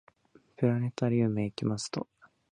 [0.57, 2.07] プラネタリウムへ行きました。